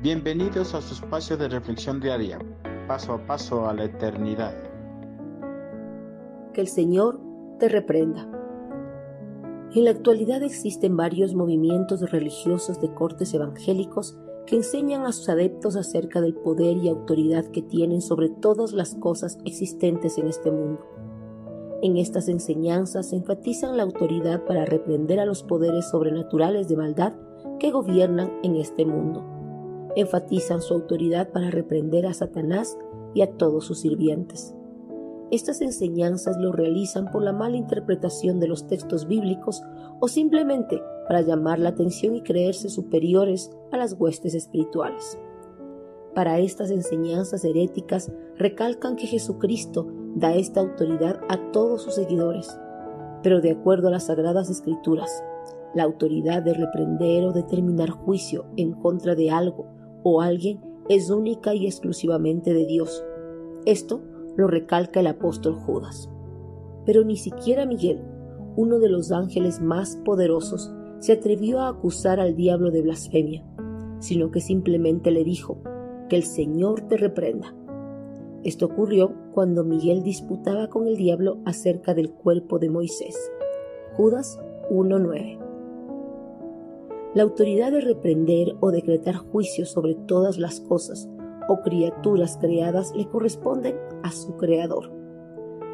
[0.00, 2.38] Bienvenidos a su espacio de reflexión diaria,
[2.86, 4.54] paso a paso a la eternidad.
[6.52, 7.18] Que el Señor
[7.58, 8.30] te reprenda.
[9.74, 14.16] En la actualidad existen varios movimientos religiosos de cortes evangélicos
[14.46, 18.94] que enseñan a sus adeptos acerca del poder y autoridad que tienen sobre todas las
[18.94, 20.80] cosas existentes en este mundo.
[21.82, 27.14] En estas enseñanzas se enfatizan la autoridad para reprender a los poderes sobrenaturales de maldad
[27.58, 29.37] que gobiernan en este mundo
[30.00, 32.78] enfatizan su autoridad para reprender a Satanás
[33.14, 34.54] y a todos sus sirvientes.
[35.32, 39.62] Estas enseñanzas lo realizan por la mala interpretación de los textos bíblicos
[39.98, 45.18] o simplemente para llamar la atención y creerse superiores a las huestes espirituales.
[46.14, 52.56] Para estas enseñanzas heréticas recalcan que Jesucristo da esta autoridad a todos sus seguidores,
[53.24, 55.24] pero de acuerdo a las sagradas escrituras,
[55.74, 61.54] la autoridad de reprender o determinar juicio en contra de algo o alguien es única
[61.54, 63.04] y exclusivamente de Dios.
[63.66, 64.00] Esto
[64.36, 66.10] lo recalca el apóstol Judas.
[66.86, 68.00] Pero ni siquiera Miguel,
[68.56, 73.44] uno de los ángeles más poderosos, se atrevió a acusar al diablo de blasfemia,
[73.98, 75.58] sino que simplemente le dijo,
[76.08, 77.54] que el Señor te reprenda.
[78.44, 83.16] Esto ocurrió cuando Miguel disputaba con el diablo acerca del cuerpo de Moisés.
[83.96, 84.38] Judas
[84.70, 85.47] 1.9
[87.14, 91.08] la autoridad de reprender o decretar juicio sobre todas las cosas
[91.48, 94.92] o criaturas creadas le corresponde a su Creador,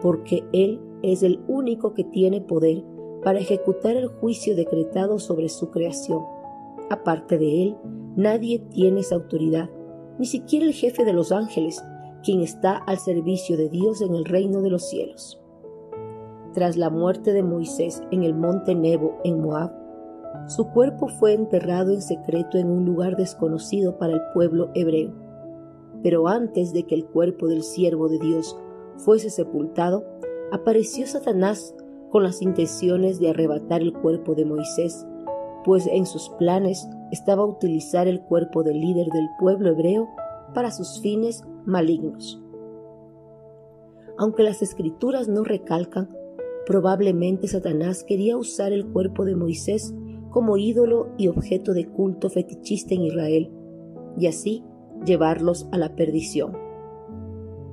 [0.00, 2.82] porque Él es el único que tiene poder
[3.22, 6.22] para ejecutar el juicio decretado sobre su creación.
[6.90, 7.76] Aparte de Él,
[8.16, 9.68] nadie tiene esa autoridad,
[10.18, 11.84] ni siquiera el jefe de los ángeles,
[12.24, 15.40] quien está al servicio de Dios en el reino de los cielos.
[16.54, 19.77] Tras la muerte de Moisés en el monte Nebo en Moab,
[20.46, 25.12] su cuerpo fue enterrado en secreto en un lugar desconocido para el pueblo hebreo.
[26.02, 28.56] Pero antes de que el cuerpo del siervo de Dios
[28.96, 30.04] fuese sepultado,
[30.52, 31.74] apareció Satanás
[32.10, 35.06] con las intenciones de arrebatar el cuerpo de Moisés,
[35.64, 40.08] pues en sus planes estaba utilizar el cuerpo del líder del pueblo hebreo
[40.54, 42.40] para sus fines malignos.
[44.16, 46.08] Aunque las escrituras no recalcan,
[46.66, 49.94] probablemente Satanás quería usar el cuerpo de Moisés
[50.30, 53.50] como ídolo y objeto de culto fetichista en Israel,
[54.18, 54.64] y así
[55.04, 56.56] llevarlos a la perdición.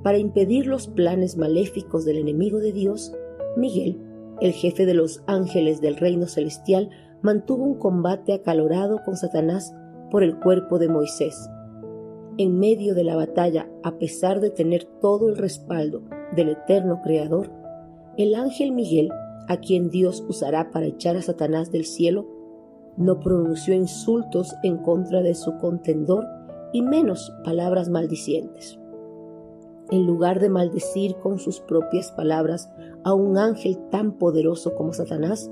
[0.02, 3.12] Para impedir los planes maléficos del enemigo de Dios,
[3.56, 4.00] Miguel,
[4.40, 6.90] el jefe de los ángeles del reino celestial,
[7.22, 9.74] mantuvo un combate acalorado con Satanás
[10.10, 11.50] por el cuerpo de Moisés.
[12.38, 16.02] En medio de la batalla, a pesar de tener todo el respaldo
[16.36, 17.50] del eterno Creador,
[18.16, 19.10] el ángel Miguel,
[19.48, 22.26] a quien Dios usará para echar a Satanás del cielo,
[22.96, 26.24] no pronunció insultos en contra de su contendor
[26.72, 28.78] y menos palabras maldicientes.
[29.90, 32.70] En lugar de maldecir con sus propias palabras
[33.04, 35.50] a un ángel tan poderoso como Satanás,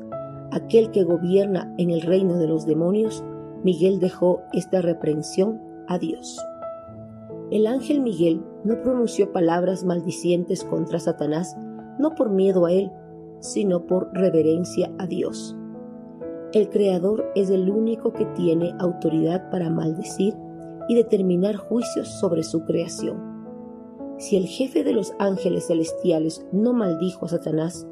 [0.50, 3.22] aquel que gobierna en el reino de los demonios,
[3.62, 6.40] Miguel dejó esta reprensión a Dios.
[7.50, 11.56] El ángel Miguel no pronunció palabras maldicientes contra Satanás,
[11.98, 12.90] no por miedo a él,
[13.40, 15.56] sino por reverencia a Dios.
[16.54, 20.36] El Creador es el único que tiene autoridad para maldecir
[20.88, 23.20] y determinar juicios sobre su creación.
[24.18, 27.88] Si el jefe de los ángeles celestiales no maldijo a Satanás,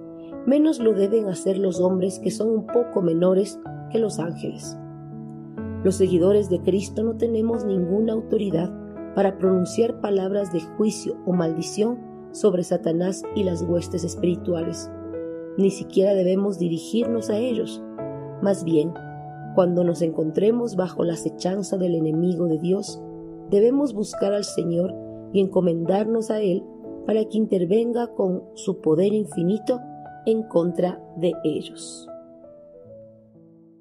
[0.47, 3.59] menos lo deben hacer los hombres que son un poco menores
[3.91, 4.79] que los ángeles.
[5.83, 8.73] Los seguidores de Cristo no tenemos ninguna autoridad
[9.17, 11.99] para pronunciar palabras de juicio o maldición
[12.31, 14.89] sobre Satanás y las huestes espirituales.
[15.59, 17.83] Ni siquiera debemos dirigirnos a ellos,
[18.42, 18.92] más bien,
[19.54, 23.00] cuando nos encontremos bajo la acechanza del enemigo de Dios,
[23.50, 24.94] debemos buscar al Señor
[25.32, 26.64] y encomendarnos a Él
[27.06, 29.81] para que intervenga con su poder infinito
[30.26, 32.08] en contra de ellos.